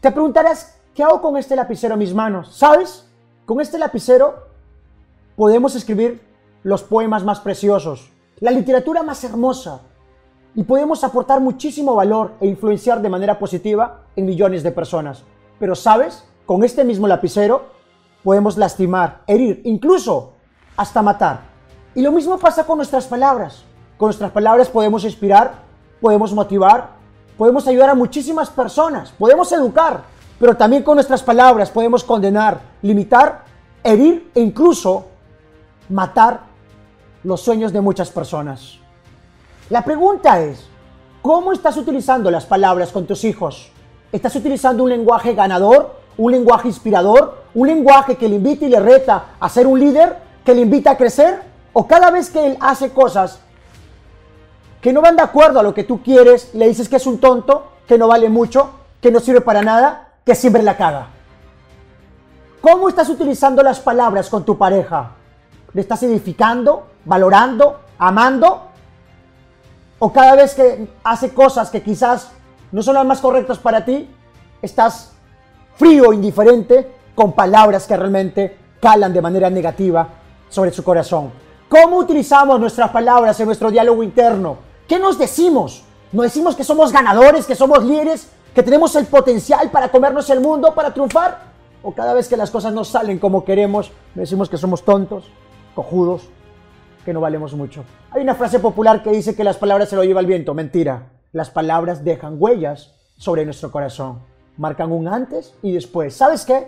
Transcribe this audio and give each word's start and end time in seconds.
Te 0.00 0.10
preguntarás, 0.10 0.80
¿qué 0.94 1.02
hago 1.02 1.20
con 1.20 1.36
este 1.36 1.54
lapicero 1.54 1.92
en 1.92 1.98
mis 1.98 2.14
manos? 2.14 2.56
¿Sabes? 2.56 3.06
Con 3.44 3.60
este 3.60 3.78
lapicero 3.78 4.46
podemos 5.36 5.74
escribir 5.74 6.22
los 6.62 6.82
poemas 6.82 7.22
más 7.22 7.40
preciosos, 7.40 8.10
la 8.38 8.50
literatura 8.50 9.02
más 9.02 9.22
hermosa, 9.24 9.82
y 10.54 10.62
podemos 10.62 11.04
aportar 11.04 11.40
muchísimo 11.40 11.94
valor 11.94 12.32
e 12.40 12.46
influenciar 12.46 13.02
de 13.02 13.10
manera 13.10 13.38
positiva 13.38 14.06
en 14.16 14.24
millones 14.24 14.62
de 14.62 14.72
personas. 14.72 15.22
Pero 15.58 15.74
sabes, 15.74 16.24
con 16.46 16.64
este 16.64 16.82
mismo 16.82 17.06
lapicero 17.06 17.66
podemos 18.24 18.56
lastimar, 18.56 19.20
herir, 19.26 19.60
incluso 19.64 20.32
hasta 20.78 21.02
matar. 21.02 21.42
Y 21.94 22.00
lo 22.00 22.10
mismo 22.10 22.38
pasa 22.38 22.64
con 22.64 22.78
nuestras 22.78 23.06
palabras. 23.06 23.64
Con 23.98 24.06
nuestras 24.06 24.30
palabras 24.30 24.70
podemos 24.70 25.04
inspirar, 25.04 25.56
podemos 26.00 26.32
motivar, 26.32 26.99
podemos 27.40 27.66
ayudar 27.66 27.88
a 27.88 27.94
muchísimas 27.94 28.50
personas, 28.50 29.14
podemos 29.18 29.50
educar, 29.52 30.02
pero 30.38 30.58
también 30.58 30.82
con 30.82 30.96
nuestras 30.96 31.22
palabras 31.22 31.70
podemos 31.70 32.04
condenar, 32.04 32.60
limitar, 32.82 33.44
herir 33.82 34.30
e 34.34 34.42
incluso 34.42 35.06
matar 35.88 36.40
los 37.24 37.40
sueños 37.40 37.72
de 37.72 37.80
muchas 37.80 38.10
personas. 38.10 38.76
La 39.70 39.82
pregunta 39.82 40.38
es, 40.42 40.66
¿cómo 41.22 41.52
estás 41.52 41.78
utilizando 41.78 42.30
las 42.30 42.44
palabras 42.44 42.92
con 42.92 43.06
tus 43.06 43.24
hijos? 43.24 43.72
¿Estás 44.12 44.36
utilizando 44.36 44.82
un 44.82 44.90
lenguaje 44.90 45.32
ganador, 45.32 45.96
un 46.18 46.32
lenguaje 46.32 46.68
inspirador, 46.68 47.44
un 47.54 47.68
lenguaje 47.68 48.16
que 48.16 48.28
le 48.28 48.36
invita 48.36 48.66
y 48.66 48.68
le 48.68 48.80
reta 48.80 49.36
a 49.40 49.48
ser 49.48 49.66
un 49.66 49.80
líder, 49.80 50.18
que 50.44 50.54
le 50.54 50.60
invita 50.60 50.90
a 50.90 50.98
crecer? 50.98 51.40
¿O 51.72 51.86
cada 51.86 52.10
vez 52.10 52.28
que 52.28 52.44
él 52.44 52.58
hace 52.60 52.90
cosas 52.90 53.40
que 54.80 54.92
no 54.92 55.02
van 55.02 55.16
de 55.16 55.22
acuerdo 55.22 55.60
a 55.60 55.62
lo 55.62 55.74
que 55.74 55.84
tú 55.84 56.02
quieres, 56.02 56.54
le 56.54 56.68
dices 56.68 56.88
que 56.88 56.96
es 56.96 57.06
un 57.06 57.18
tonto, 57.18 57.72
que 57.86 57.98
no 57.98 58.08
vale 58.08 58.28
mucho, 58.28 58.70
que 59.00 59.10
no 59.10 59.20
sirve 59.20 59.40
para 59.40 59.62
nada, 59.62 60.14
que 60.24 60.34
siempre 60.34 60.62
la 60.62 60.76
caga? 60.76 61.08
¿Cómo 62.60 62.88
estás 62.88 63.08
utilizando 63.08 63.62
las 63.62 63.80
palabras 63.80 64.28
con 64.28 64.44
tu 64.44 64.56
pareja? 64.56 65.12
¿Le 65.72 65.80
estás 65.80 66.02
edificando, 66.02 66.86
valorando, 67.04 67.80
amando? 67.98 68.66
¿O 69.98 70.12
cada 70.12 70.34
vez 70.34 70.54
que 70.54 70.88
hace 71.04 71.32
cosas 71.32 71.70
que 71.70 71.82
quizás 71.82 72.30
no 72.72 72.82
son 72.82 72.94
las 72.94 73.04
más 73.04 73.20
correctas 73.20 73.58
para 73.58 73.84
ti, 73.84 74.08
estás 74.62 75.12
frío, 75.76 76.12
indiferente, 76.12 76.94
con 77.14 77.32
palabras 77.32 77.86
que 77.86 77.96
realmente 77.96 78.56
calan 78.80 79.12
de 79.12 79.22
manera 79.22 79.50
negativa 79.50 80.08
sobre 80.48 80.72
su 80.72 80.84
corazón? 80.84 81.32
¿Cómo 81.68 81.98
utilizamos 81.98 82.58
nuestras 82.60 82.90
palabras 82.90 83.38
en 83.40 83.46
nuestro 83.46 83.70
diálogo 83.70 84.02
interno? 84.02 84.69
¿Qué 84.90 84.98
nos 84.98 85.20
decimos? 85.20 85.84
¿Nos 86.10 86.24
decimos 86.24 86.56
que 86.56 86.64
somos 86.64 86.92
ganadores, 86.92 87.46
que 87.46 87.54
somos 87.54 87.84
líderes, 87.84 88.26
que 88.52 88.64
tenemos 88.64 88.96
el 88.96 89.06
potencial 89.06 89.70
para 89.70 89.88
comernos 89.88 90.28
el 90.30 90.40
mundo, 90.40 90.74
para 90.74 90.92
triunfar? 90.92 91.42
¿O 91.84 91.92
cada 91.94 92.12
vez 92.12 92.26
que 92.26 92.36
las 92.36 92.50
cosas 92.50 92.74
no 92.74 92.82
salen 92.82 93.20
como 93.20 93.44
queremos, 93.44 93.92
decimos 94.16 94.48
que 94.48 94.56
somos 94.56 94.84
tontos, 94.84 95.30
cojudos, 95.76 96.28
que 97.04 97.12
no 97.12 97.20
valemos 97.20 97.54
mucho? 97.54 97.84
Hay 98.10 98.22
una 98.22 98.34
frase 98.34 98.58
popular 98.58 99.00
que 99.04 99.12
dice 99.12 99.36
que 99.36 99.44
las 99.44 99.58
palabras 99.58 99.88
se 99.88 99.94
lo 99.94 100.02
lleva 100.02 100.18
el 100.18 100.26
viento. 100.26 100.54
Mentira. 100.54 101.12
Las 101.30 101.50
palabras 101.50 102.02
dejan 102.02 102.34
huellas 102.40 102.96
sobre 103.16 103.44
nuestro 103.44 103.70
corazón. 103.70 104.18
Marcan 104.56 104.90
un 104.90 105.06
antes 105.06 105.54
y 105.62 105.70
después. 105.70 106.14
¿Sabes 106.16 106.44
qué? 106.44 106.66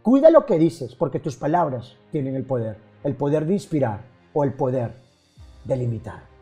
Cuida 0.00 0.30
lo 0.30 0.46
que 0.46 0.58
dices, 0.58 0.94
porque 0.94 1.20
tus 1.20 1.36
palabras 1.36 1.96
tienen 2.12 2.34
el 2.34 2.44
poder. 2.44 2.78
El 3.04 3.14
poder 3.14 3.44
de 3.44 3.52
inspirar 3.52 4.00
o 4.32 4.42
el 4.42 4.54
poder 4.54 4.94
de 5.66 5.76
limitar. 5.76 6.37